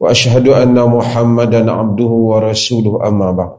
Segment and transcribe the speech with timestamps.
[0.00, 3.52] وأشهد أن محمدا عبده ورسوله أما بعد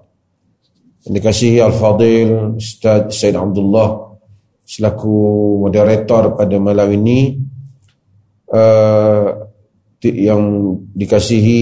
[1.07, 4.11] yang dikasihi Al-Fadil Ustaz Said Abdullah
[4.67, 5.15] selaku
[5.63, 7.39] moderator pada malam ini
[8.51, 9.31] uh,
[10.03, 11.61] yang dikasihi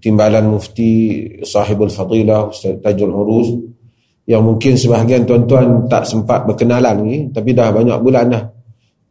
[0.00, 3.52] timbalan mufti sahibul fadilah Ustaz Tajul Uruz
[4.24, 8.48] yang mungkin sebahagian tuan-tuan tak sempat berkenalan ni tapi dah banyak bulan dah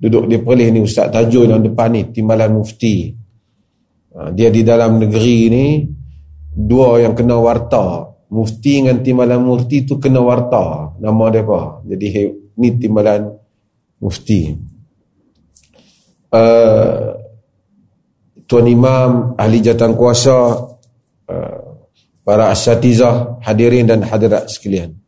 [0.01, 3.22] duduk di Perlis ni Ustaz Tajul yang depan ni timbalan mufti ha,
[4.14, 5.66] dia di dalam negeri ni
[6.54, 8.14] dua yang kena warta.
[8.34, 10.94] Mufti dengan timbalan mufti tu kena warta.
[10.98, 11.60] Nama dia apa?
[11.86, 12.06] Jadi
[12.58, 13.30] ni timbalan
[13.98, 14.54] mufti.
[16.34, 17.14] Uh,
[18.50, 20.34] tuan imam ahli jatan kuasa
[21.30, 21.62] uh,
[22.26, 24.98] para asatizah hadirin dan hadirat sekalian.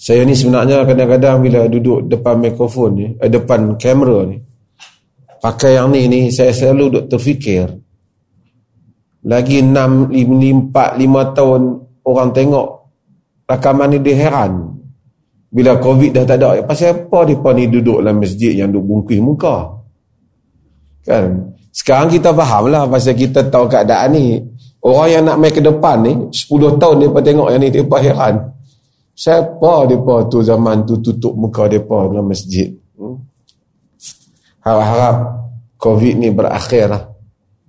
[0.00, 4.40] Saya ni sebenarnya kadang-kadang bila duduk depan mikrofon ni eh, depan kamera ni
[5.40, 7.66] pakai yang ni ni saya selalu duk terfikir.
[9.24, 11.60] Lagi 6, 5, 5 tahun
[12.08, 12.66] orang tengok
[13.44, 14.52] rakaman ni dia heran.
[15.50, 19.18] Bila covid dah tak ada pasal apa mereka ni duduk dalam masjid yang duduk bungkus
[19.18, 19.56] muka?
[21.02, 21.52] Kan?
[21.74, 24.38] Sekarang kita faham lah pasal kita tahu keadaan ni.
[24.80, 28.34] Orang yang nak main ke depan ni 10 tahun mereka tengok yang ni mereka heran.
[29.12, 32.79] Siapa mereka tu zaman tu tutup muka mereka dalam masjid?
[34.64, 35.16] Harap-harap
[35.80, 37.10] covid ni berakhir lah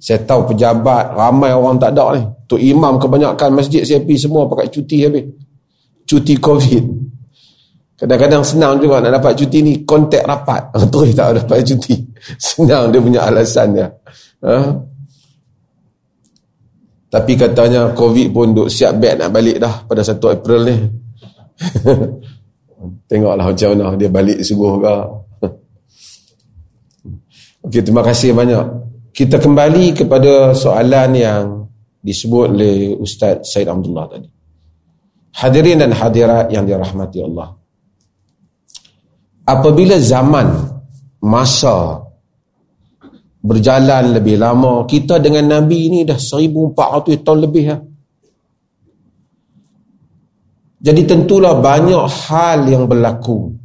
[0.02, 2.26] saya tahu pejabat ramai orang tak ada ni.
[2.50, 5.30] Tu imam kebanyakan masjid saya pergi semua pakai cuti habis.
[6.10, 6.84] Cuti covid.
[8.02, 10.74] Kadang-kadang senang juga nak dapat cuti ni kontak rapat.
[10.92, 12.02] Terus tak dapat cuti.
[12.42, 13.88] Senang dia punya alasan dia.
[14.42, 14.74] Ha?
[17.14, 20.78] Tapi katanya covid pun duk siap bet nak balik dah pada 1 April ni.
[23.06, 24.96] Tengoklah macam mana dia balik subuh ke.
[27.62, 28.82] Okey, terima kasih banyak
[29.14, 31.44] kita kembali kepada soalan yang
[32.02, 34.26] disebut oleh Ustaz Said Abdullah tadi.
[35.38, 37.54] Hadirin dan hadirat yang dirahmati Allah.
[39.46, 40.48] Apabila zaman
[41.22, 42.02] masa
[43.46, 47.78] berjalan lebih lama, kita dengan Nabi ini dah 1400 tahun lebih ya.
[50.82, 53.61] Jadi tentulah banyak hal yang berlaku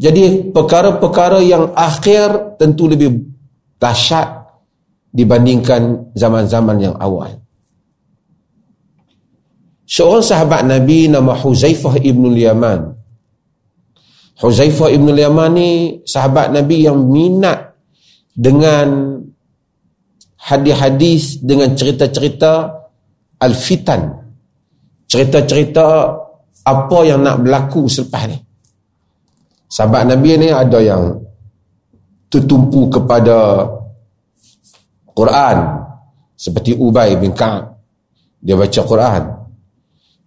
[0.00, 3.20] jadi perkara-perkara yang akhir tentu lebih
[3.76, 4.48] dahsyat
[5.12, 7.36] dibandingkan zaman-zaman yang awal.
[9.84, 12.96] Seorang sahabat Nabi nama Huzaifah ibn Yaman.
[14.40, 15.70] Huzaifah ibn Yaman ni
[16.08, 17.76] sahabat Nabi yang minat
[18.32, 19.20] dengan
[20.40, 22.72] hadis-hadis dengan cerita-cerita
[23.36, 24.16] al-fitan.
[25.04, 26.16] Cerita-cerita
[26.64, 28.38] apa yang nak berlaku selepas ni.
[29.70, 31.14] Sahabat Nabi ni ada yang
[32.26, 33.62] tertumpu kepada
[35.14, 35.78] Quran.
[36.34, 37.70] Seperti Ubay bin Ka'ab.
[38.42, 39.22] Dia baca Quran.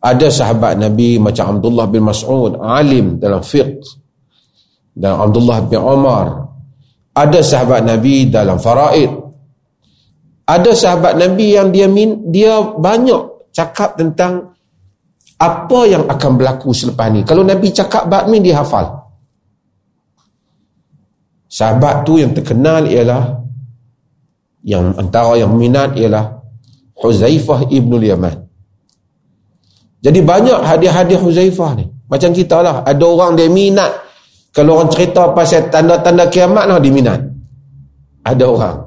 [0.03, 3.83] Ada sahabat Nabi macam Abdullah bin Mas'ud alim dalam fiqh.
[4.93, 6.27] Dan Abdullah bin Umar
[7.17, 9.09] ada sahabat Nabi dalam faraid.
[10.43, 14.53] Ada sahabat Nabi yang dia min, dia banyak cakap tentang
[15.39, 17.25] apa yang akan berlaku selepas ni.
[17.25, 19.02] Kalau Nabi cakap badmin dia hafal
[21.53, 23.45] Sahabat tu yang terkenal ialah
[24.65, 26.41] yang antara yang minat ialah
[26.97, 28.41] Huzaifah ibn Yaman.
[30.01, 31.85] Jadi banyak hadiah-hadiah Huzaifah ni.
[32.09, 32.75] Macam kita lah.
[32.81, 34.01] Ada orang dia minat.
[34.49, 37.21] Kalau orang cerita pasal tanda-tanda kiamat lah dia minat.
[38.25, 38.77] Ada orang.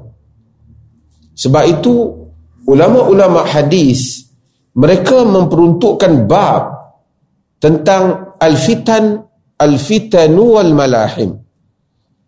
[1.39, 1.93] Sebab itu
[2.67, 4.27] ulama-ulama hadis
[4.75, 6.63] mereka memperuntukkan bab
[7.63, 9.23] tentang al-fitan
[9.55, 11.46] al-fitanu wal malahim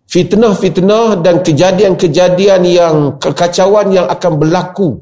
[0.10, 4.98] fitnah-fitnah dan kejadian-kejadian yang kekacauan yang akan berlaku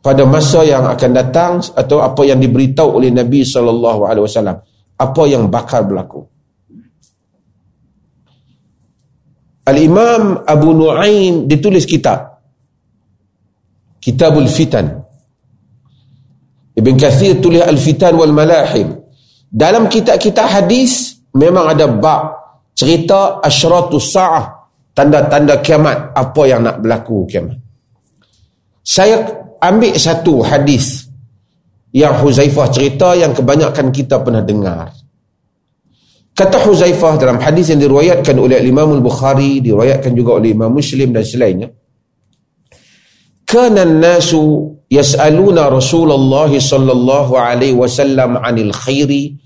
[0.00, 4.56] pada masa yang akan datang atau apa yang diberitahu oleh Nabi sallallahu alaihi wasallam.
[4.96, 6.24] Apa yang bakal berlaku?
[9.66, 12.38] Al-Imam Abu Nuaim ditulis kitab
[13.98, 15.02] Kitabul Fitan.
[16.78, 18.94] Ibn Kathir tulis Al-Fitan wal Malahim.
[19.50, 22.45] Dalam kitab-kitab hadis memang ada bab
[22.76, 24.44] cerita asyratus sa'ah
[24.92, 26.12] tanda-tanda kiamat.
[26.12, 27.56] Apa yang nak berlaku kiamat?
[28.84, 29.24] Saya
[29.58, 31.08] ambil satu hadis
[31.96, 34.92] yang Huzaifah cerita yang kebanyakan kita pernah dengar.
[36.36, 41.24] Kata Huzaifah dalam hadis yang diriwayatkan oleh Imam Al-Bukhari diriwayatkan juga oleh Imam Muslim dan
[41.24, 41.72] selainnya
[43.46, 49.38] kana nasu yas'aluna Rasulullah sallallahu alaihi wasallam 'anil khairi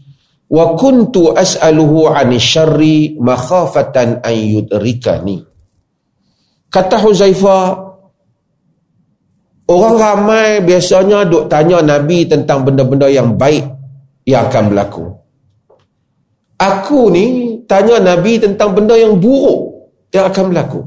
[0.51, 5.47] wa kuntu as'aluhu 'anil syarri makhafatan an yudrikani.
[6.71, 7.65] Kata Huzaifah
[9.71, 13.63] orang ramai biasanya duk tanya nabi tentang benda-benda yang baik
[14.27, 15.07] yang akan berlaku.
[16.61, 20.81] Aku ni tanya nabi tentang benda yang buruk yang akan berlaku.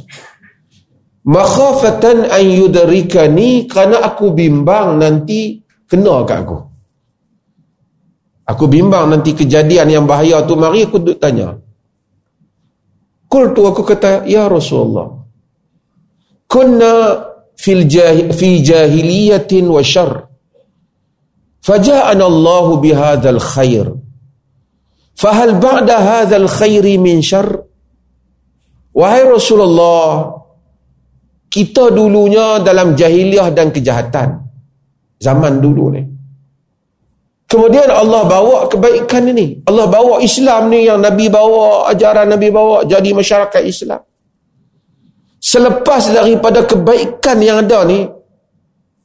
[1.23, 6.72] Makhafatan an yudrikani kerana aku bimbang nanti kena kat aku
[8.47, 11.55] aku bimbang nanti kejadian yang bahaya tu mari aku duk tanya.
[13.27, 15.23] Kul tu aku kata ya Rasulullah
[16.53, 16.93] kunna
[17.57, 20.29] fil jahil, fi jahiliyatin wa syar
[21.65, 23.89] faja'ana Allah bihadzal khair
[25.17, 27.57] fahal ba'da hadzal khairi min syar
[28.93, 30.29] wahai Rasulullah
[31.49, 34.45] kita dulunya dalam jahiliah dan kejahatan
[35.17, 36.05] zaman dulu ni
[37.53, 39.61] kemudian Allah bawa kebaikan ini.
[39.69, 44.01] Allah bawa Islam ni yang Nabi bawa ajaran Nabi bawa jadi masyarakat Islam.
[45.37, 48.09] Selepas daripada kebaikan yang ada ni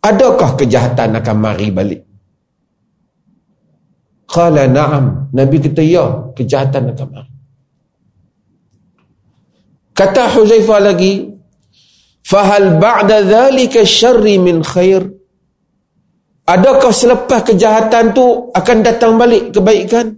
[0.00, 2.00] adakah kejahatan akan mari balik?
[4.25, 5.29] Qala na'am.
[5.37, 7.33] Nabi kata ya kejahatan akan mari.
[9.93, 11.39] Kata Huzaifah lagi
[12.29, 15.18] Fahal ba'da dhalika syarri min khair?
[16.49, 20.17] Adakah selepas kejahatan tu akan datang balik kebaikan?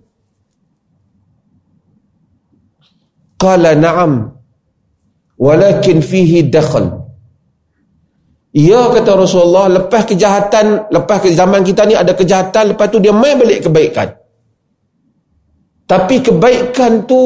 [3.35, 4.31] Qala na'am.
[5.35, 7.03] Walakin fihi dakhal.
[8.55, 13.11] Ya kata Rasulullah, lepas kejahatan, lepas ke zaman kita ni ada kejahatan, lepas tu dia
[13.11, 14.15] main balik kebaikan.
[15.91, 17.19] Tapi kebaikan tu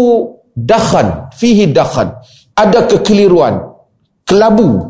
[0.56, 2.08] dakhan, fihi dakhan.
[2.56, 3.60] Ada kekeliruan
[4.24, 4.80] kelabu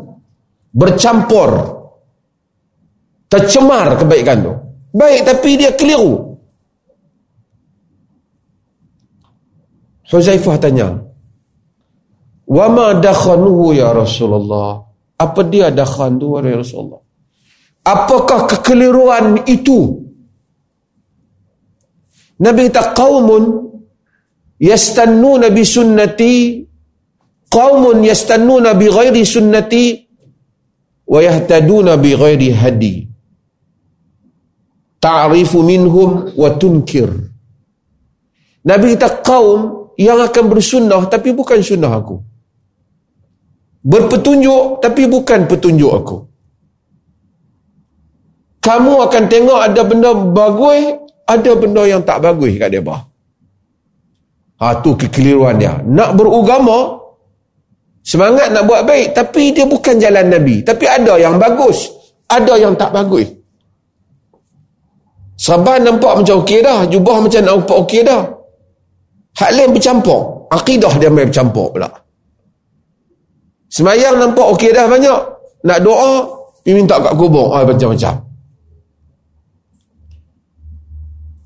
[0.71, 1.74] bercampur
[3.29, 4.53] tercemar kebaikan tu.
[4.95, 6.35] Baik tapi dia keliru.
[10.05, 10.93] Huzaifah tanya
[12.45, 14.85] wama dakhanuhu ya Rasulullah?
[15.17, 17.01] Apa dia dakhan tu ya Rasulullah?
[17.85, 20.05] Apakah kekeliruan itu?
[22.35, 23.43] Nabi kata qaumun
[24.59, 26.59] yastannuna bi sunnati
[27.47, 30.03] qaumun yastannuna bi ghairi sunnati
[31.07, 33.14] wa yahtaduna bi ghairi hadi
[35.05, 36.09] ta'rifu minhum
[36.41, 37.09] wa tunkir
[38.69, 39.59] Nabi kata kaum
[40.05, 42.17] yang akan bersunnah tapi bukan sunnah aku
[43.93, 46.17] berpetunjuk tapi bukan petunjuk aku
[48.67, 50.81] kamu akan tengok ada benda bagus
[51.33, 53.01] ada benda yang tak bagus kat dia bah.
[54.55, 55.73] Ha tu kekeliruan dia.
[55.83, 57.05] Nak beragama
[58.05, 60.61] Semangat nak buat baik tapi dia bukan jalan Nabi.
[60.61, 61.89] Tapi ada yang bagus,
[62.29, 63.25] ada yang tak bagus.
[65.35, 68.23] Sabar nampak macam okey dah, jubah macam nampak okey dah.
[69.35, 71.91] Hak lain bercampur, akidah dia main bercampur pula.
[73.67, 75.19] Semayang nampak okey dah banyak.
[75.67, 76.23] Nak doa,
[76.63, 77.51] dia minta kat kubur.
[77.51, 78.15] Ah, macam-macam.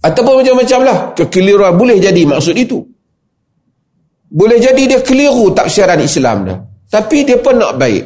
[0.05, 0.98] Ataupun macam-macam lah.
[1.17, 2.86] Kekeliruan boleh jadi maksud itu.
[4.29, 6.58] Boleh jadi dia keliru tafsiran Islam dah.
[6.93, 8.05] Tapi dia pun nak baik.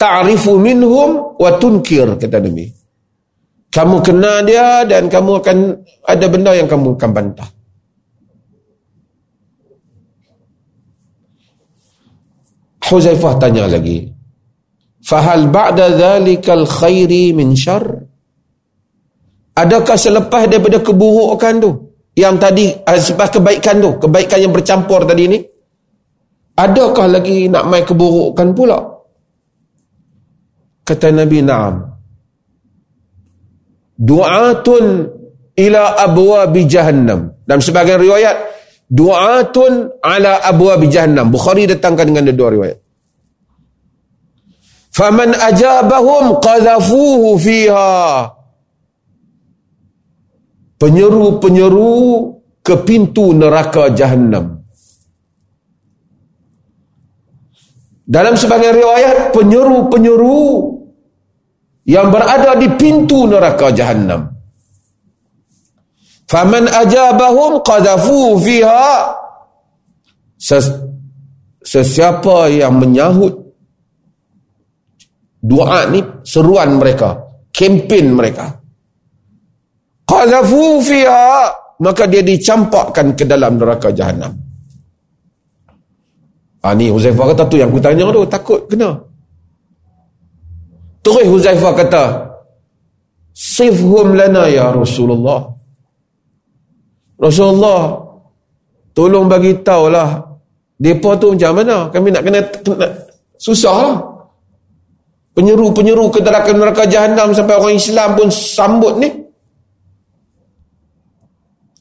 [0.00, 2.79] Ta'rifu minhum wa tunkir, kata Nabi.
[3.70, 5.58] Kamu kenal dia dan kamu akan
[6.06, 7.48] ada benda yang kamu akan bantah.
[12.90, 14.10] Huzaifah tanya lagi.
[15.06, 17.86] Fahal ba'da dhalikal khairi min syar?
[19.54, 21.90] Adakah selepas daripada keburukan tu?
[22.20, 25.38] yang tadi ah, sebab kebaikan tu kebaikan yang bercampur tadi ni
[26.58, 28.78] adakah lagi nak main keburukan pula
[30.82, 31.74] kata Nabi na'am
[34.00, 34.84] du'atun
[35.60, 37.36] ila abwabi jahannam.
[37.44, 38.36] Dalam sebagian riwayat
[38.88, 41.28] du'atun ala abwabi jahannam.
[41.28, 42.78] Bukhari datangkan dengan dua riwayat.
[44.90, 48.32] Faman ajabahum qadhafuhu fiha.
[50.80, 51.92] Penyeru-penyeru
[52.64, 54.64] ke pintu neraka jahannam.
[58.10, 60.69] Dalam sebagian riwayat, penyeru-penyeru
[61.90, 64.30] yang berada di pintu neraka jahannam.
[66.30, 69.18] Faman ajabahum qadhafu fiha.
[71.60, 73.34] Sesiapa yang menyahut
[75.42, 77.18] doa ni seruan mereka
[77.50, 78.46] kempen mereka.
[80.06, 81.58] Qazafu fiha.
[81.80, 84.36] Maka dia dicampakkan ke dalam neraka jahanam
[86.60, 88.92] ah ni Huzaifah kata tu yang aku tanya tu takut kena
[91.00, 92.04] terus Huzaifah kata
[93.32, 95.48] sifhum lana ya Rasulullah.
[97.20, 98.00] Rasulullah
[98.96, 100.20] tolong bagi tahulah
[100.80, 101.76] depa tu macam mana?
[101.92, 102.88] Kami nak kena, kena
[103.36, 103.96] susah lah
[105.36, 109.08] penyeru-penyeru ke dalam neraka jahanam sampai orang Islam pun sambut ni.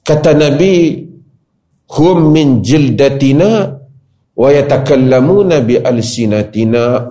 [0.05, 1.05] Kata Nabi
[1.91, 3.69] hum min jildatina
[4.33, 7.05] wa yatakallamuna bi alsinatina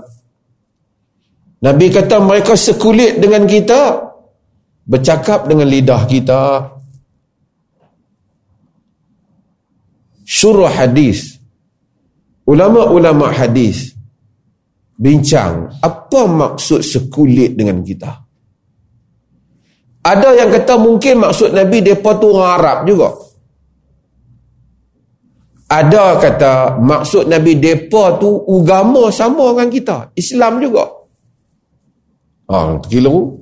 [1.58, 3.98] Nabi kata mereka sekulit dengan kita
[4.86, 6.42] bercakap dengan lidah kita.
[10.22, 11.34] Syurah hadis.
[12.48, 13.92] Ulama-ulama hadis
[14.96, 18.22] bincang apa maksud sekulit dengan kita?
[20.08, 23.08] Ada yang kata mungkin maksud Nabi mereka tu orang Arab juga.
[25.68, 30.97] Ada kata maksud Nabi mereka tu agama sama dengan kita Islam juga
[32.48, 33.36] ha, terkilu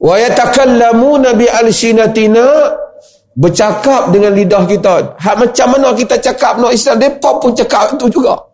[0.00, 2.74] wa yatakallamuna bi alsinatina
[3.36, 8.08] bercakap dengan lidah kita hak macam mana kita cakap no Islam mereka pun cakap itu
[8.08, 8.46] juga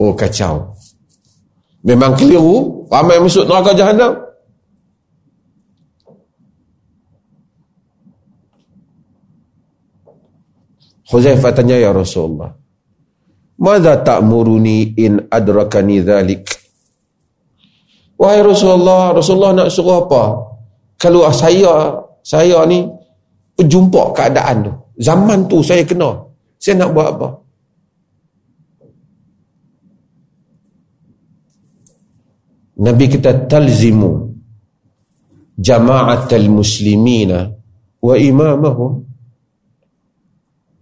[0.00, 0.72] Oh kacau.
[1.84, 2.88] Memang keliru.
[2.88, 4.16] Ramai masuk neraka jahannam.
[11.12, 12.56] Huzaifah tanya ya Rasulullah.
[13.60, 16.48] Mada ta'muruni in adrakani dhalik?
[18.16, 20.22] Wahai Rasulullah, Rasulullah nak suruh apa?
[20.96, 21.92] Kalau saya,
[22.24, 22.84] saya ni
[23.56, 24.72] berjumpa keadaan tu.
[25.00, 26.12] Zaman tu saya kena.
[26.60, 27.28] Saya nak buat apa?
[32.80, 34.24] Nabi kita talzimu
[35.60, 37.44] jama'at al-muslimina
[38.00, 39.04] wa imamahum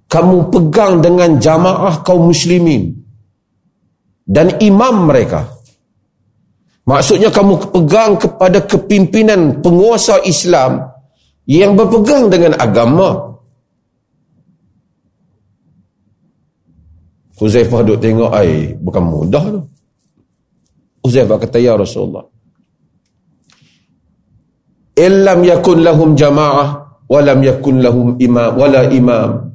[0.08, 2.96] kamu pegang dengan jamaah kaum muslimin
[4.24, 5.46] dan imam mereka.
[6.88, 10.88] Maksudnya kamu pegang kepada kepimpinan penguasa Islam
[11.44, 13.36] yang berpegang dengan agama.
[17.36, 19.60] Huzaifah duk tengok ai bukan mudah tu.
[21.04, 22.24] Uzaifah kata ya Rasulullah
[24.98, 29.47] illam yakun lahum jama'ah walam yakun lahum imam wala imam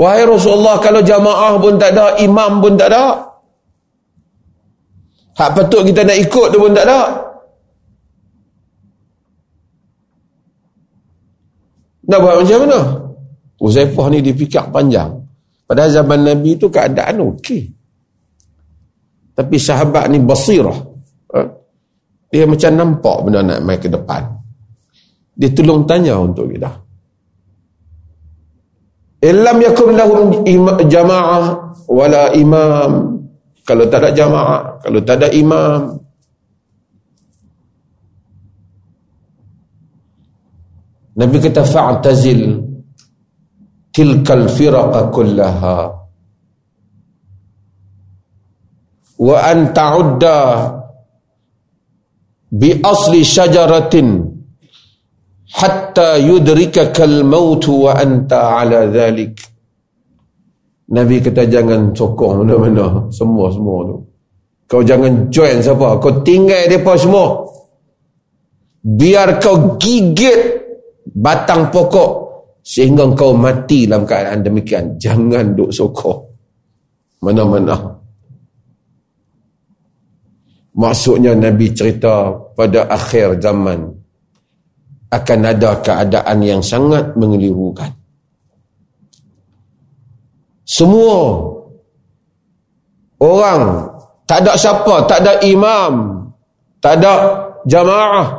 [0.00, 3.20] wahai Rasulullah kalau jamaah pun tak ada imam pun tak ada
[5.36, 7.00] hak patut kita nak ikut tu pun tak ada
[12.08, 12.80] nak buat macam mana
[13.60, 15.20] Uzaifah ni dipikir panjang
[15.68, 17.68] pada zaman Nabi tu keadaan okey
[19.40, 20.76] tapi sahabat ni basirah.
[21.32, 21.40] Ha?
[22.28, 24.20] Dia macam nampak benda nak main ke depan.
[25.32, 26.68] Dia tolong tanya untuk kita.
[29.20, 30.44] Illam yakum lahum
[30.88, 31.44] jama'ah
[31.86, 33.20] wala imam.
[33.68, 36.00] Kalau tak ada jamaah, kalau tak ada imam.
[41.20, 42.64] Nabi kata fa'tazil
[43.92, 46.00] tilkal firaqa kullaha.
[49.20, 50.38] wa an ta'udda
[52.48, 54.39] bi asli syajaratin
[55.50, 59.34] hatta yudrikaka al-maut wa anta ala dhalik.
[60.90, 63.96] Nabi kata jangan sokong mana-mana semua-semua tu.
[64.70, 65.98] Kau jangan join siapa.
[65.98, 67.42] Kau tinggal depa semua.
[68.82, 70.62] Biar kau gigit
[71.14, 72.10] batang pokok
[72.62, 74.94] sehingga kau mati dalam keadaan demikian.
[74.98, 76.20] Jangan duk sokong.
[77.22, 77.76] Mana-mana.
[80.74, 83.99] Maksudnya Nabi cerita pada akhir zaman
[85.10, 87.90] akan ada keadaan yang sangat mengelirukan.
[90.62, 91.34] Semua
[93.18, 93.90] orang
[94.24, 96.24] tak ada siapa, tak ada imam,
[96.78, 97.12] tak ada
[97.66, 98.38] jamaah.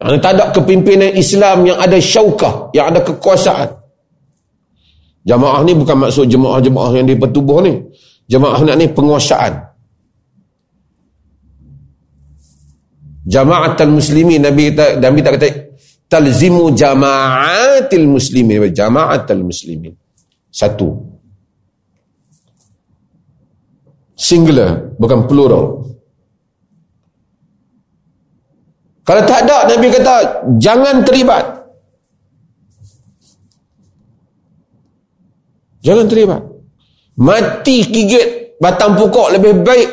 [0.00, 3.68] Tak ada kepimpinan Islam yang ada syaukah, yang ada kekuasaan.
[5.28, 7.76] Jamaah ni bukan maksud jemaah-jemaah yang di pertubuh ni.
[8.24, 9.69] Jemaah ni penguasaan.
[13.26, 15.70] Jamaatul muslimin nabi kata nabi tak kata
[16.10, 18.74] talzimu jamaatil muslimin.
[18.74, 19.94] Jamaatul muslimin.
[20.50, 20.98] Satu.
[24.18, 25.86] Singular bukan plural.
[29.06, 30.14] Kalau tak ada nabi kata
[30.58, 31.44] jangan terlibat.
[35.80, 36.42] Jangan terlibat.
[37.16, 39.88] Mati gigit batang pokok lebih baik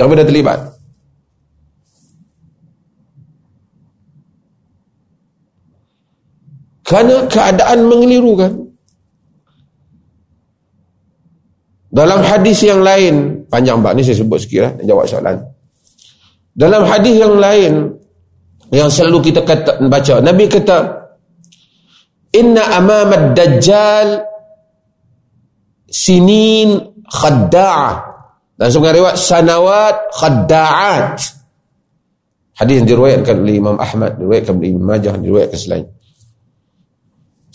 [0.00, 0.75] daripada terlibat.
[6.86, 8.52] Kerana keadaan mengelirukan.
[11.90, 15.36] Dalam hadis yang lain, panjang bak ni saya sebut sikit lah, jawab soalan.
[16.54, 17.90] Dalam hadis yang lain,
[18.70, 20.78] yang selalu kita kata, baca, Nabi kata,
[22.36, 24.22] Inna amamad dajjal
[25.88, 26.76] sinin
[27.08, 28.14] khadda'ah.
[28.56, 31.16] Dan sebenarnya riwayat sanawat khadda'at.
[32.56, 35.86] Hadis yang diriwayatkan oleh Imam Ahmad, diriwayatkan oleh Imam Majah, diriwayatkan selain.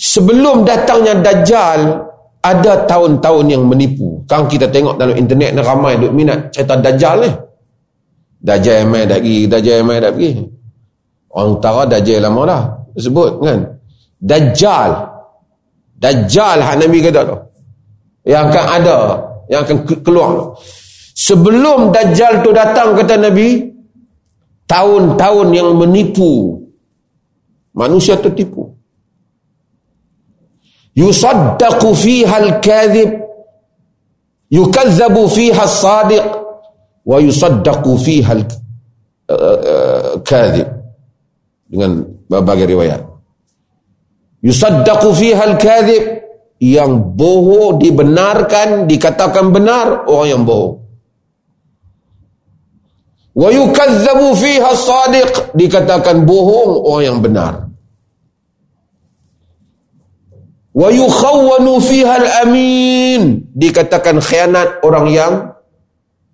[0.02, 1.94] Sebelum datangnya Dajjal,
[2.42, 4.26] ada tahun-tahun yang menipu.
[4.26, 7.30] Kan kita tengok dalam internet ni ramai duk minat cerita Dajjal ni.
[8.42, 10.32] Dajjal yang main dah pergi, Dajjal yang main dah pergi.
[11.30, 12.64] Orang utara Dajjal lama dah.
[12.98, 13.60] Sebut kan.
[14.18, 14.90] Dajjal.
[16.02, 17.38] Dajjal hak Nabi kata tu.
[18.26, 18.98] Yang akan ada.
[19.54, 20.30] Yang akan keluar.
[21.14, 23.70] Sebelum Dajjal tu datang kata Nabi.
[24.66, 26.58] Tahun-tahun yang menipu.
[27.78, 28.71] Manusia tertipu
[30.96, 33.24] fiha al-kadhib
[34.52, 36.26] yukazzabu fiha as-sadiq
[37.08, 40.68] wa yusaddaqu fiha al-kadhib
[41.72, 43.02] dengan berbagai riwayat
[44.44, 46.20] yusaddaqu fiha al-kadhib
[46.62, 50.84] yang bohong dibenarkan dikatakan benar orang yang bohong
[53.32, 57.71] wa yukazzabu fiha as-sadiq dikatakan bohong orang yang benar
[60.72, 65.34] wa yukhawwanu fiha al-amin dikatakan khianat orang yang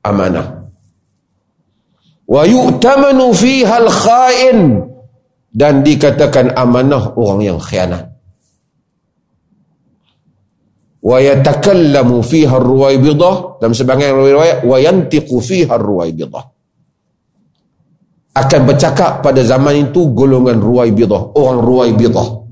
[0.06, 0.70] amanah.
[2.28, 4.84] wa yu'tamanu fiha al-kha'in
[5.50, 8.14] dan dikatakan amanah orang yang khianat.
[11.02, 16.44] wa yatakallamu fiha ar-ruwaybidah dalam sebagian riwayat wa yantiqu fiha ar-ruwaybidah
[18.38, 22.47] akan bercakap pada zaman itu golongan ruwaybidah orang ruwaybidah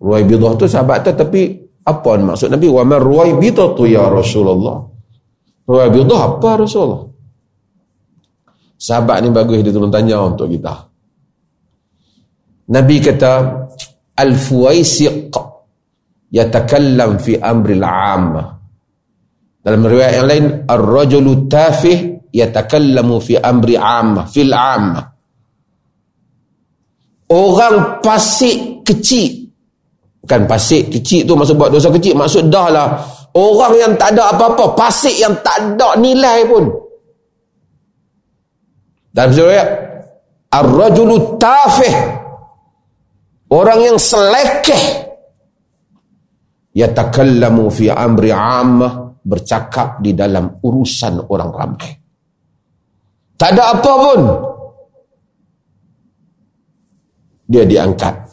[0.00, 2.72] Ruai bidah tu sahabat tu tapi apa maksud Nabi?
[2.72, 4.80] Wa man ruai bidah tu ya Rasulullah.
[5.68, 7.04] Ruai bidah apa Rasulullah?
[8.80, 10.72] Sahabat ni bagus dia tolong tanya untuk kita.
[12.72, 13.32] Nabi kata
[14.16, 15.36] al-fuwaisiq
[16.32, 18.46] yatakallam fi amri al-'ammah.
[19.60, 25.04] Dalam riwayat yang lain ar-rajulu tafih yatakallamu fi amri 'ammah, fil 'ammah.
[27.30, 29.39] Orang pasik kecil
[30.30, 32.14] Kan pasik kecil tu maksud buat dosa kecil.
[32.14, 32.86] Maksud dah lah.
[33.34, 34.78] Orang yang tak ada apa-apa.
[34.78, 36.70] Pasik yang tak ada nilai pun.
[39.10, 39.68] Dalam surah
[40.54, 41.94] Ar-rajulu tafih.
[43.50, 44.82] Orang yang selekeh.
[46.78, 49.10] Yatakallamu fi amri ammah.
[49.26, 51.90] Bercakap di dalam urusan orang ramai.
[53.34, 54.20] Tak ada apa pun.
[57.50, 58.29] Dia diangkat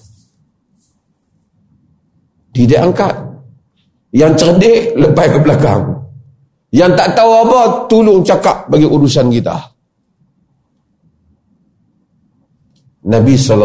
[2.58, 3.14] tidak angkat.
[4.18, 5.82] Yang cerdik lepas ke belakang.
[6.74, 9.56] Yang tak tahu apa tolong cakap bagi urusan kita.
[13.08, 13.62] Nabi saw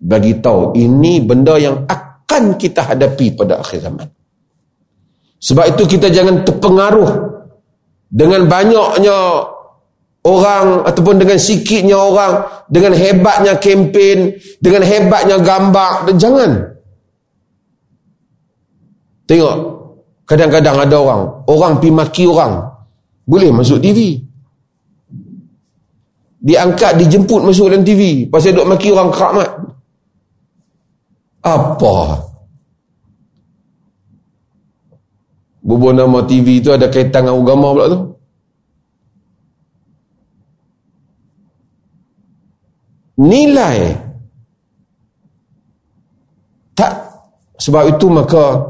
[0.00, 4.08] bagi tahu ini benda yang akan kita hadapi pada akhir zaman.
[5.40, 7.10] Sebab itu kita jangan terpengaruh
[8.10, 9.44] dengan banyaknya
[10.26, 16.79] orang ataupun dengan sikitnya orang, dengan hebatnya kempen, dengan hebatnya gambar, jangan.
[19.30, 19.56] Tengok.
[20.26, 21.22] Kadang-kadang ada orang.
[21.46, 22.66] Orang pergi maki orang.
[23.22, 24.18] Boleh masuk TV.
[26.42, 28.26] Diangkat, dijemput masuk dalam TV.
[28.26, 29.50] Pasal duk maki orang keramat.
[31.46, 32.26] Apa?
[35.62, 38.00] Bubur nama TV tu ada kaitan dengan agama pula tu.
[43.20, 43.94] Nilai.
[46.74, 46.92] Tak.
[47.60, 48.69] Sebab itu maka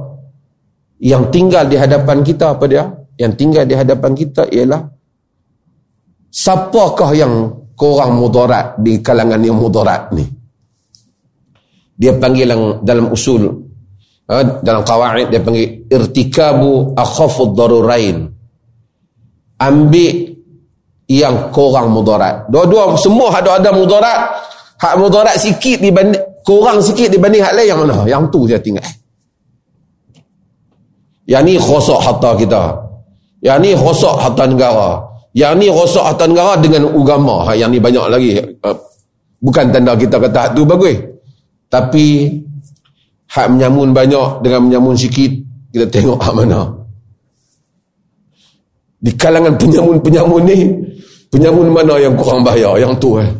[1.00, 2.84] yang tinggal di hadapan kita apa dia?
[3.16, 4.80] Yang tinggal di hadapan kita ialah
[6.28, 7.32] siapakah yang
[7.72, 10.28] korang mudarat di kalangan yang mudarat ni?
[12.00, 12.48] Dia panggil
[12.84, 13.48] dalam usul
[14.28, 18.28] ha, dalam kawaid dia panggil irtikabu akhafud darurain.
[19.60, 20.36] Ambil
[21.10, 22.48] yang korang mudarat.
[22.48, 24.20] Dua-dua semua ada ada mudarat.
[24.80, 27.96] Hak mudarat sikit dibanding kurang sikit dibanding hak lain yang mana?
[28.08, 28.86] Yang tu saya tinggal.
[31.30, 32.62] Yang ni rosak harta kita.
[33.38, 34.98] Yang ni rosak harta negara.
[35.30, 37.46] Yang ni rosak harta negara dengan agama.
[37.46, 38.42] Ha, yang ni banyak lagi.
[38.66, 38.74] Uh,
[39.38, 40.98] bukan tanda kita kata tu bagus.
[41.70, 42.34] Tapi
[43.30, 45.30] hak menyamun banyak dengan menyamun sikit
[45.70, 46.66] kita tengok hak mana
[49.00, 50.58] di kalangan penyamun-penyamun ni
[51.30, 53.30] penyamun mana yang kurang bahaya yang tu eh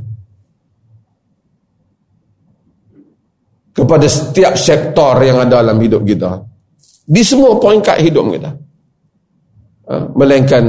[3.74, 6.38] kepada setiap sektor yang ada dalam hidup kita
[7.04, 8.50] di semua peringkat hidup kita
[9.88, 9.94] ha?
[10.16, 10.64] melainkan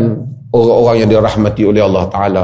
[0.52, 2.44] orang-orang yang dirahmati oleh Allah Ta'ala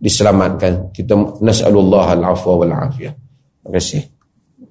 [0.00, 3.14] diselamatkan kita nas'alullah al-afwa wal-afiyah
[3.62, 4.14] terima kasih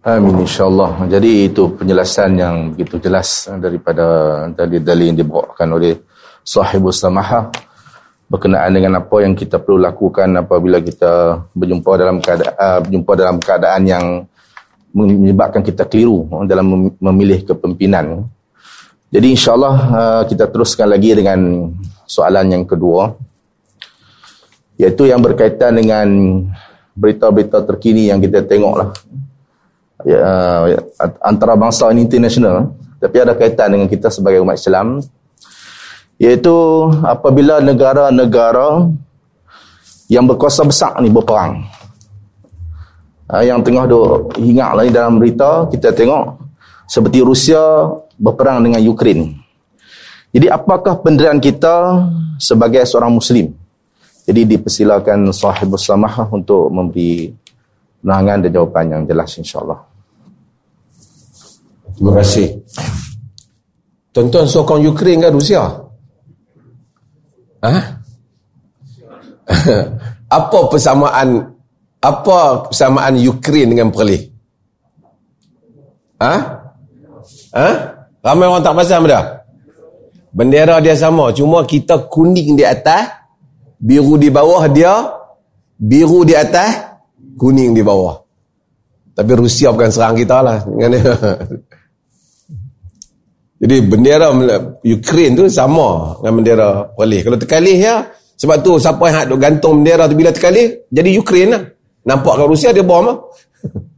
[0.04, 1.08] Amin insyaAllah.
[1.08, 4.04] Jadi itu penjelasan yang begitu jelas daripada
[4.52, 5.96] dalil-dalil yang dibawakan oleh
[6.44, 7.48] sahibus samaha
[8.28, 13.38] berkenaan dengan apa yang kita perlu lakukan apabila kita berjumpa dalam keadaan, uh, berjumpa dalam
[13.40, 14.06] keadaan yang
[14.92, 18.28] menyebabkan kita keliru dalam memilih kepemimpinan.
[19.14, 21.70] Jadi insyaAllah uh, kita teruskan lagi dengan
[22.10, 23.14] soalan yang kedua.
[24.74, 26.10] Iaitu yang berkaitan dengan
[26.98, 28.90] berita-berita terkini yang kita tengoklah.
[30.02, 30.26] Ya,
[30.66, 30.80] ya,
[31.22, 32.74] antara bangsa ini international.
[32.98, 35.06] Tapi ada kaitan dengan kita sebagai umat Islam.
[36.18, 36.58] Iaitu
[37.06, 38.90] apabila negara-negara
[40.10, 41.62] yang berkuasa besar ni berperang.
[43.30, 46.43] Ha, yang tengah duk ingat lah dalam berita kita tengok
[46.94, 47.90] seperti Rusia
[48.22, 49.34] berperang dengan Ukraine
[50.30, 52.06] jadi apakah pendirian kita
[52.38, 53.50] sebagai seorang Muslim
[54.24, 57.28] jadi dipersilakan sahibus samahah untuk memberi
[58.00, 59.80] penerangan dan jawapan yang jelas insyaAllah.
[61.96, 62.48] Terima kasih.
[64.16, 65.64] Tuan-tuan sokong Ukraine kan Rusia?
[67.64, 67.74] Ha?
[70.40, 71.52] apa persamaan
[72.00, 74.24] apa persamaan Ukraine dengan Perlis?
[76.24, 76.63] Ha?
[77.54, 77.70] Ha?
[78.24, 79.46] Ramai orang tak pasal dah.
[80.34, 83.06] Bendera dia sama, cuma kita kuning di atas,
[83.78, 85.14] biru di bawah dia,
[85.78, 86.98] biru di atas,
[87.38, 88.18] kuning di bawah.
[89.14, 90.58] Tapi Rusia bukan serang kita lah.
[93.64, 94.34] Jadi bendera
[94.84, 97.22] Ukraine tu sama dengan bendera Perlis.
[97.24, 101.52] Kalau terkalih ya, sebab tu siapa yang duk gantung bendera tu bila terkalih, jadi Ukraine
[101.56, 101.64] lah.
[102.04, 103.16] Nampak kat Rusia dia bom lah.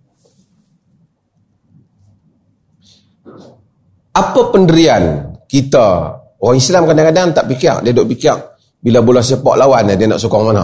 [4.16, 8.38] Apa pendirian kita, orang Islam kadang-kadang tak fikir, dia duk fikir
[8.80, 10.64] bila bola sepak lawan dia nak sokong mana.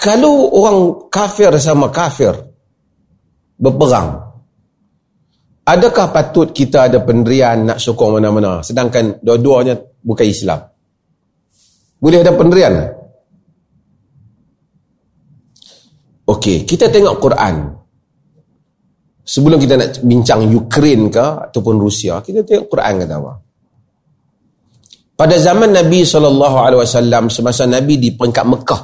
[0.00, 0.78] Kalau orang
[1.12, 2.32] kafir sama kafir
[3.60, 4.30] berperang,
[5.70, 10.66] Adakah patut kita ada pendirian nak sokong mana-mana sedangkan dua-duanya bukan Islam?
[12.02, 12.74] Boleh ada pendirian?
[16.26, 17.54] Okey, kita tengok Quran.
[19.20, 23.32] Sebelum kita nak bincang Ukraine ke ataupun Rusia, kita tengok Quran kata apa?
[25.14, 28.82] Pada zaman Nabi SAW, semasa Nabi di peringkat Mekah,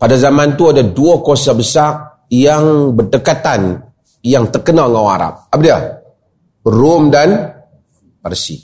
[0.00, 3.90] pada zaman tu ada dua kuasa besar yang berdekatan
[4.24, 5.34] yang terkenal dengan orang Arab.
[5.52, 5.78] Apa dia?
[6.64, 7.28] Rom dan
[8.20, 8.56] Parsi.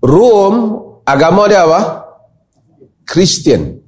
[0.00, 0.54] Rom,
[1.02, 1.80] agama dia apa?
[3.02, 3.79] Kristian.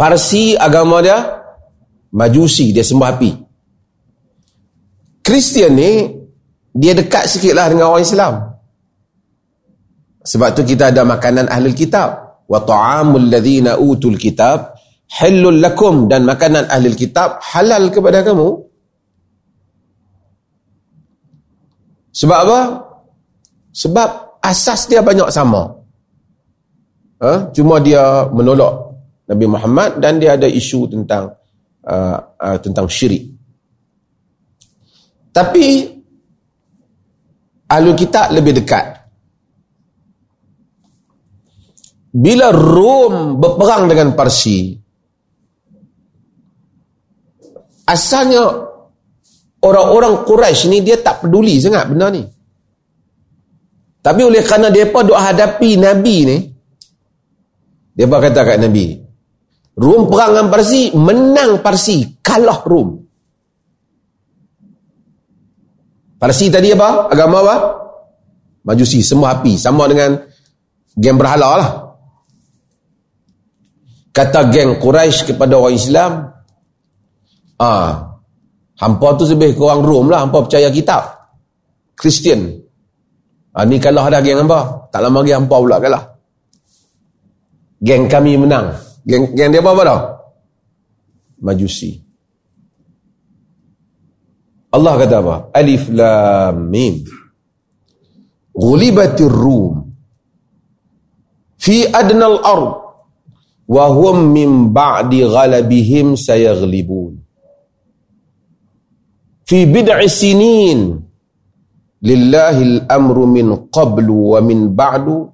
[0.00, 1.20] Parsi, agama dia
[2.10, 3.30] Majusi, dia sembah api.
[5.22, 6.08] Kristian ni,
[6.74, 8.34] dia dekat sikit lah dengan orang Islam.
[10.26, 12.42] Sebab tu kita ada makanan ahli kitab.
[12.50, 14.74] Wa ta'amul ladhina utul kitab
[15.18, 18.62] halul lakum dan makanan ahli kitab halal kepada kamu
[22.14, 22.60] sebab apa
[23.74, 24.08] sebab
[24.38, 25.66] asas dia banyak sama
[27.18, 27.50] ha?
[27.50, 28.89] cuma dia menolak
[29.30, 31.30] Nabi Muhammad dan dia ada isu tentang
[31.86, 33.30] uh, uh, tentang syirik
[35.30, 35.86] tapi
[37.70, 38.98] ahli kitab lebih dekat
[42.10, 44.74] bila Rom berperang dengan Parsi
[47.86, 48.70] asalnya
[49.60, 52.22] orang-orang Quraisy ni dia tak peduli sangat benda ni.
[54.00, 56.38] Tapi oleh kerana mereka duk hadapi Nabi ni,
[57.92, 58.96] dia kata kat Nabi,
[59.80, 63.00] Rum perang dengan Parsi, menang Parsi, kalah Rum.
[66.20, 67.08] Parsi tadi apa?
[67.08, 67.56] Agama apa?
[68.68, 69.56] Majusi, semua api.
[69.56, 70.20] Sama dengan
[70.92, 71.70] geng berhala lah.
[74.12, 76.12] Kata geng Quraisy kepada orang Islam,
[77.60, 78.16] Ah,
[78.80, 80.24] hampa tu lebih kurang Rom lah.
[80.24, 81.04] Hampa percaya kitab.
[81.92, 82.56] Kristian.
[83.52, 84.88] Ah, ni kalah dah geng hampa.
[84.88, 86.04] Tak lama lagi hampa pula kalah.
[87.84, 88.89] Geng kami menang.
[89.06, 90.00] Geng, geng dia apa-apa dah?
[91.40, 91.96] Majusi.
[94.70, 95.36] Allah kata apa?
[95.56, 97.02] Alif Lam Mim.
[98.54, 99.88] Ghulibatir Rum.
[101.60, 102.80] Fi adnal ard.
[103.70, 107.22] wa hum min ba'di ghalabihim sayaghlibun
[109.46, 110.98] fi bid'i sinin
[112.02, 115.30] lillahi al-amru min qablu wa min ba'du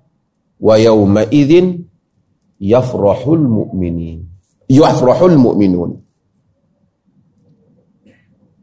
[0.60, 1.85] wa yawma idzin
[2.60, 4.24] yafrahul mu'minin.
[4.68, 5.90] Yafrahul mu'minun.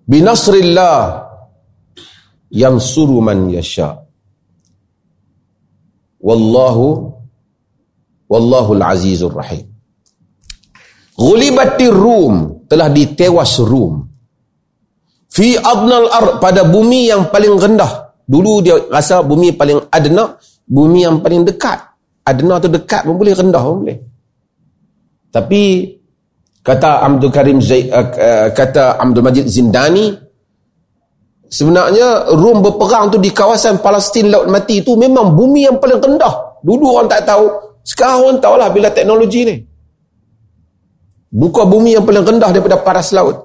[0.09, 1.23] Binasrillah.
[2.53, 4.05] Yansuru man yasha.
[6.21, 7.17] Wallahu
[8.29, 9.65] wallahu al-azizur rahim.
[11.17, 12.65] Ghulibatir rum.
[12.69, 14.05] Telah ditewas rum.
[15.33, 18.21] Fi adnal ar pada bumi yang paling rendah.
[18.23, 21.92] Dulu dia rasa bumi paling adna bumi yang paling dekat
[22.23, 23.97] adna tu dekat pun boleh rendah pun boleh.
[25.33, 25.61] Tapi
[26.63, 30.13] kata Abdul Karim Zaid, uh, kata Abdul Majid Zindani
[31.53, 36.61] sebenarnya Rom berperang tu di kawasan Palestin Laut Mati tu memang bumi yang paling rendah.
[36.65, 37.45] Dulu orang tak tahu.
[37.83, 39.55] Sekarang orang tahulah bila teknologi ni.
[41.33, 43.37] Buka bumi yang paling rendah daripada paras laut.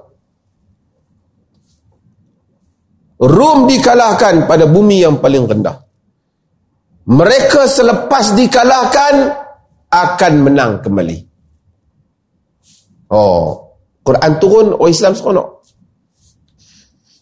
[3.19, 5.88] Rom dikalahkan pada bumi yang paling rendah.
[7.09, 9.15] Mereka selepas dikalahkan
[9.89, 11.17] akan menang kembali.
[13.09, 13.73] Oh,
[14.05, 15.65] Quran turun orang Islam seronok.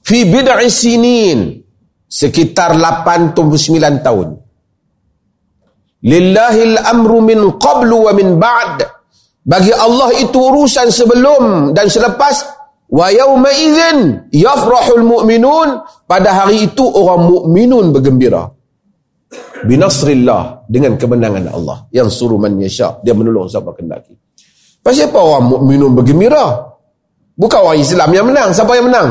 [0.04, 1.64] Fi bid'i sinin
[2.08, 4.30] sekitar 89 tahun.
[6.04, 8.84] Lillahi al-amru min qablu wa min ba'd.
[9.48, 16.88] Bagi Allah itu urusan sebelum dan selepas Wa yawma idzin yafrahul mu'minun pada hari itu
[16.88, 18.48] orang mukminun bergembira.
[19.66, 24.14] Binasrillah dengan kemenangan Allah yang suruh man yasha dia menolong siapa kendaki.
[24.84, 26.46] Pasal apa orang mukminun bergembira?
[27.38, 29.10] Bukan orang Islam yang menang, siapa yang menang?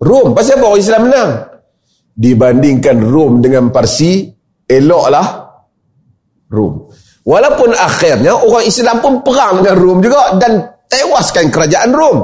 [0.00, 0.32] Rom.
[0.36, 1.30] Pasal apa orang Islam menang?
[2.16, 4.28] Dibandingkan Rom dengan Parsi,
[4.64, 5.26] eloklah
[6.52, 6.88] Rom.
[7.26, 12.18] Walaupun akhirnya orang Islam pun perang dengan Rom juga dan tewaskan kerajaan Rom.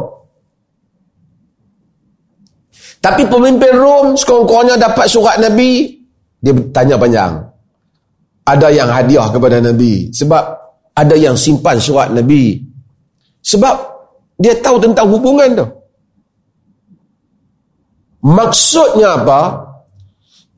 [3.03, 6.02] Tapi pemimpin Rom sekurang-kurangnya dapat surat Nabi,
[6.43, 7.33] dia tanya panjang.
[8.43, 10.11] Ada yang hadiah kepada Nabi.
[10.11, 10.45] Sebab
[10.99, 12.59] ada yang simpan surat Nabi.
[13.39, 13.75] Sebab
[14.43, 15.67] dia tahu tentang hubungan tu.
[18.27, 19.71] Maksudnya apa?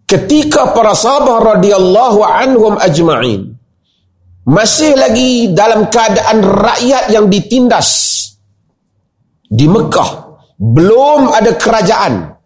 [0.05, 3.57] Ketika para sahabat radhiyallahu anhum ajma'in
[4.45, 8.21] masih lagi dalam keadaan rakyat yang ditindas
[9.49, 12.37] di Mekah belum ada kerajaan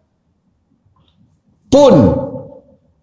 [1.67, 1.95] pun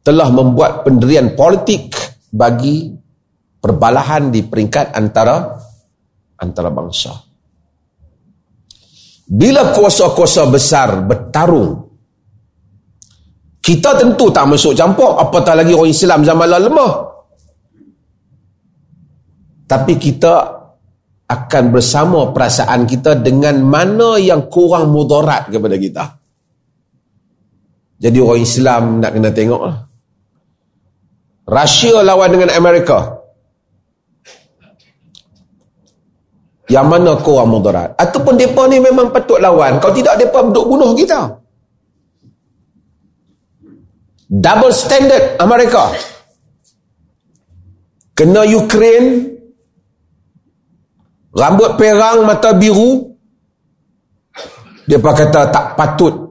[0.05, 1.89] telah membuat pendirian politik
[2.29, 2.93] bagi
[3.57, 5.57] perbalahan di peringkat antara
[6.37, 7.09] antara bangsa.
[9.25, 11.81] Bila kuasa-kuasa besar bertarung,
[13.57, 16.93] kita tentu tak masuk campur, apatah lagi orang Islam zaman lemah.
[19.65, 20.33] Tapi kita
[21.25, 26.03] akan bersama perasaan kita dengan mana yang kurang mudarat kepada kita.
[27.97, 29.77] Jadi orang Islam nak kena tengok lah.
[31.45, 33.21] Rusia lawan dengan Amerika.
[36.65, 37.93] Yang mana korang mudarat?
[37.93, 39.77] Ataupun mereka ni memang patut lawan.
[39.77, 41.21] Kalau tidak, mereka duduk bunuh kita.
[44.25, 45.93] Double standard Amerika.
[48.17, 49.37] Kena Ukraine.
[51.37, 53.13] Rambut perang, mata biru.
[54.89, 56.25] Dia kata tak patut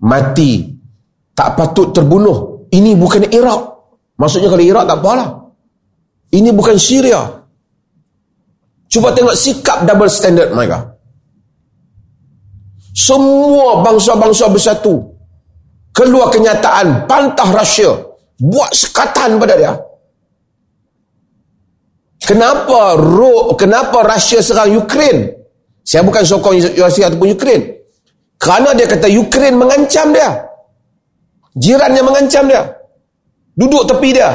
[0.00, 0.76] mati
[1.36, 2.68] tak patut terbunuh.
[2.72, 3.75] Ini bukan Iraq.
[4.16, 5.28] Maksudnya kalau Iraq tak apalah.
[6.32, 7.22] Ini bukan Syria.
[8.88, 10.96] Cuba tengok sikap double standard mereka.
[12.96, 15.04] Semua bangsa-bangsa bersatu.
[15.92, 17.92] Keluar kenyataan pantah Rusia.
[18.40, 19.72] Buat sekatan pada dia.
[22.24, 25.36] Kenapa Ro, kenapa Rusia serang Ukraine?
[25.86, 27.64] Saya bukan sokong Rusia ataupun Ukraine.
[28.36, 30.30] Kerana dia kata Ukraine mengancam dia.
[31.56, 32.75] Jirannya mengancam dia.
[33.56, 34.30] Duduk tepi dia.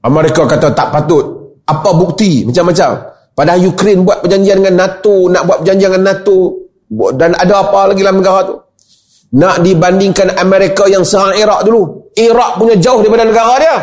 [0.00, 1.24] Amerika kata tak patut.
[1.68, 2.48] Apa bukti?
[2.48, 2.90] Macam-macam.
[3.36, 5.28] Padahal Ukraine buat perjanjian dengan NATO.
[5.28, 6.38] Nak buat perjanjian dengan NATO.
[7.14, 8.56] Dan ada apa lagi dalam negara tu?
[9.36, 12.10] Nak dibandingkan Amerika yang serang Iraq dulu.
[12.16, 13.76] Iraq punya jauh daripada negara dia.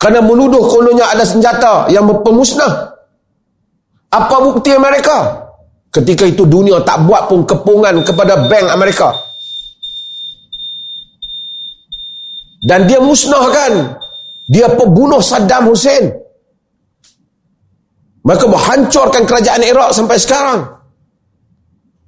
[0.00, 2.92] Kerana menuduh kononnya ada senjata yang pemusnah.
[4.10, 5.44] Apa bukti Amerika?
[5.94, 9.14] Ketika itu dunia tak buat pun kepungan kepada bank Amerika.
[12.64, 14.00] Dan dia musnahkan.
[14.48, 16.08] Dia pembunuh Saddam Hussein.
[18.24, 20.60] Mereka menghancurkan kerajaan Iraq sampai sekarang.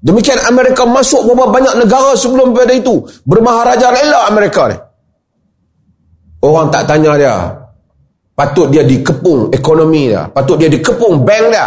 [0.00, 3.04] Demikian Amerika masuk beberapa banyak negara sebelum pada itu.
[3.28, 4.76] Bermaharaja rela Amerika ni.
[6.40, 7.36] Orang tak tanya dia.
[8.36, 10.28] Patut dia dikepung ekonomi dia.
[10.28, 11.66] Patut dia dikepung bank dia.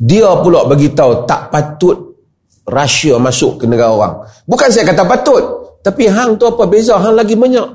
[0.00, 2.16] Dia pula bagi tahu tak patut
[2.64, 4.14] Rusia masuk ke negara orang.
[4.48, 5.59] Bukan saya kata patut.
[5.80, 7.00] Tapi hang tu apa beza?
[7.00, 7.68] Hang lagi banyak.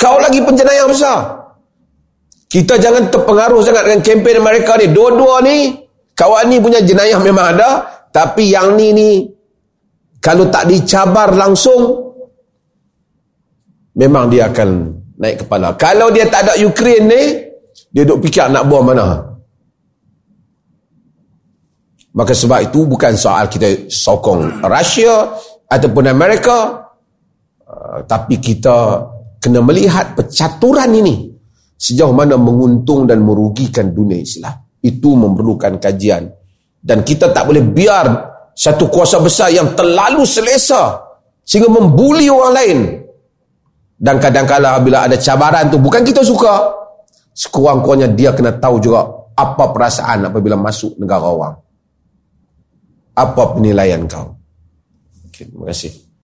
[0.00, 1.18] Kau lagi penjenayah besar.
[2.48, 4.86] Kita jangan terpengaruh sangat dengan kempen mereka ni.
[4.92, 5.74] Dua-dua ni,
[6.14, 7.70] kawan ni punya jenayah memang ada.
[8.14, 9.10] Tapi yang ni ni,
[10.22, 12.14] kalau tak dicabar langsung,
[13.98, 14.68] memang dia akan
[15.18, 15.74] naik kepala.
[15.74, 17.22] Kalau dia tak ada Ukraine ni,
[17.90, 19.33] dia duk fikir nak buang mana.
[22.14, 25.34] Maka sebab itu bukan soal kita sokong Rusia
[25.66, 26.86] ataupun Amerika.
[27.64, 29.02] Uh, tapi kita
[29.42, 31.26] kena melihat percaturan ini
[31.74, 34.54] sejauh mana menguntung dan merugikan dunia Islam.
[34.78, 36.30] Itu memerlukan kajian.
[36.78, 38.06] Dan kita tak boleh biar
[38.54, 41.02] satu kuasa besar yang terlalu selesa
[41.42, 42.78] sehingga membuli orang lain
[44.04, 46.68] dan kadang-kadang bila ada cabaran tu bukan kita suka.
[47.34, 49.02] Sekurang-kurangnya dia kena tahu juga
[49.34, 51.54] apa perasaan apabila masuk negara orang.
[53.14, 54.34] Apa penilaian kau?
[55.30, 56.03] Okay, terima kasih.